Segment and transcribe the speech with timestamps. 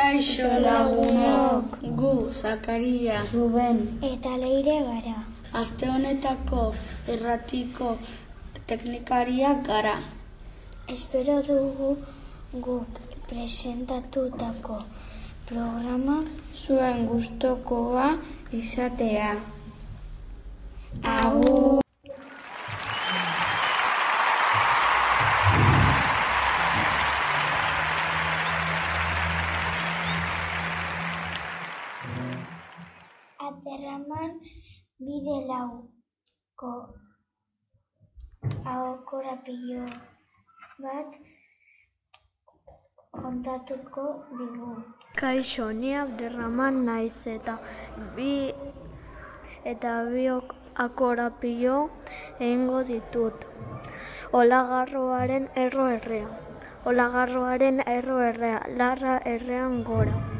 [0.00, 5.18] Kaixo lagunok, gu, Zakaria, Ruben, Eta leire gara.
[5.60, 6.62] aste honetako
[7.12, 7.88] erratiko
[8.66, 9.96] teknikariak gara.
[10.88, 11.90] Espero dugu
[12.64, 12.88] guk
[13.28, 14.78] presentatutako
[15.46, 16.16] programa
[16.62, 18.08] zuen gustokoa
[18.52, 19.36] izatea.
[21.04, 21.84] Agur.
[35.20, 36.70] Bide lauko
[38.72, 39.84] ahokorapilo
[40.84, 41.10] bat
[43.12, 44.04] kontatuko
[44.38, 44.70] digu.
[45.20, 47.58] Kaixo, ni Abderraman naiz eta
[48.16, 48.32] bi
[49.72, 51.76] eta biok akorapio
[52.40, 53.48] egingo ditut.
[54.40, 56.28] Olagarroaren erro errea.
[56.88, 60.39] Olagarroaren erro errea, larra errean gora.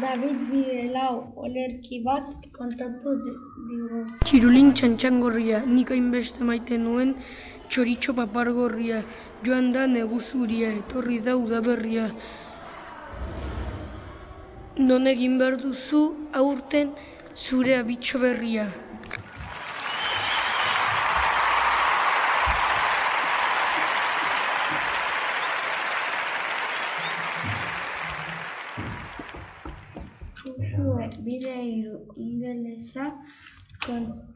[0.00, 4.00] David Bidelau olerki bat kontatu di- digu.
[4.24, 7.14] Txirulin txantxangorria, nik hainbeste maite nuen
[7.70, 9.02] txoritxo papargorria,
[9.44, 12.08] joan da neguzuria, etorri da udaberria.
[14.78, 16.94] Non egin behar duzu aurten
[17.48, 18.66] zure abitxo berria.
[33.86, 34.34] Kon-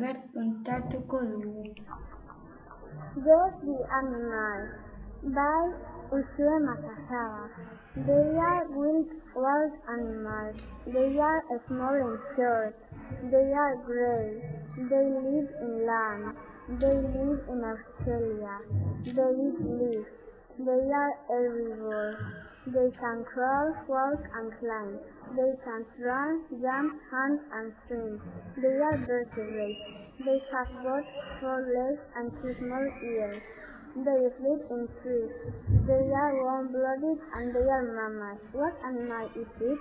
[0.00, 1.64] bat kontatuko dugu.
[3.16, 4.70] Those the animals
[5.22, 5.62] by
[6.12, 7.50] Ushua Makasawa.
[7.96, 10.56] They are wild, wild animals.
[10.86, 12.76] They are small and short.
[13.30, 14.40] They are gray.
[14.90, 16.36] They live in land.
[16.80, 18.56] They live in Australia.
[19.04, 20.08] They leaves.
[20.58, 22.18] They are herbivores.
[22.64, 24.98] They can crawl, walk, and climb.
[25.34, 28.22] They can run, jump, hunt, and swim.
[28.56, 29.80] They are vertebrates.
[30.24, 31.06] They have both
[31.40, 33.42] four legs and two small ears.
[33.96, 35.32] They sleep in trees.
[35.88, 38.40] They are warm-blooded and they are mammals.
[38.52, 39.78] What animal is it?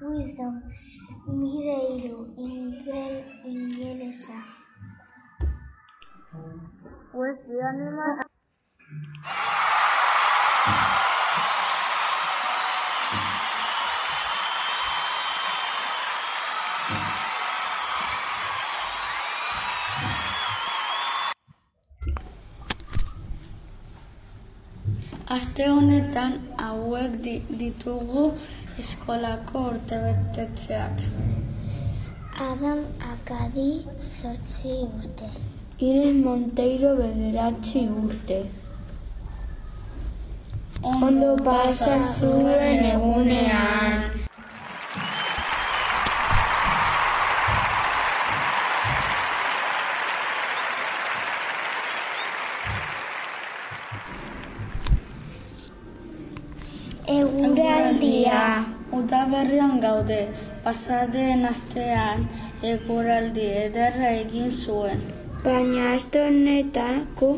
[0.00, 0.54] Wisdom
[1.26, 3.14] hiru ingel,
[3.50, 4.38] ingelesa.
[7.12, 7.42] What's
[25.36, 28.24] Aste honetan hauek di- ditugu
[28.80, 30.94] eskolako urtebetetzeak.
[32.48, 32.80] Adam
[33.12, 33.70] Akadi
[34.18, 35.28] zortzi urte.
[35.88, 38.38] Iren Monteiro bederatzi urte.
[40.92, 43.87] Ondo pasa zuen egunean.
[57.08, 58.40] Eguraldia.
[58.92, 60.18] Udaberrian gaude,
[60.64, 62.26] pasadeen astean
[62.70, 65.00] eguraldi ederra egin zuen.
[65.44, 67.30] Baina aste honetako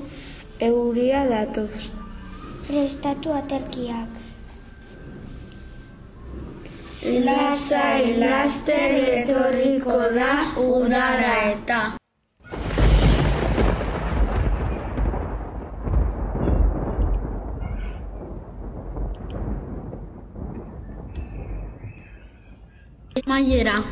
[0.70, 1.90] euria datoz.
[2.68, 4.18] Prestatu aterkiak.
[7.28, 10.34] Lasai laster etorriko da
[10.66, 11.99] udara eta.
[23.26, 23.82] Maiera,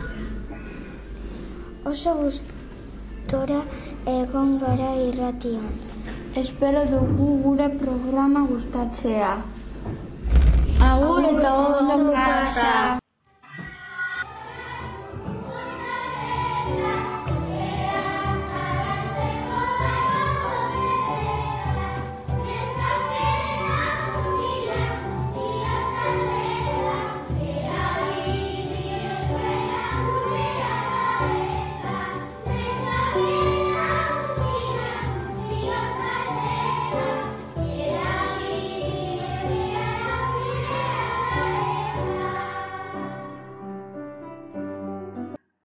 [1.84, 3.60] Oso gustora
[4.06, 5.68] egon gara irratian.
[6.42, 9.32] Espero dugu gure programa gustatzea.
[10.90, 12.98] agur eta ondo pasa.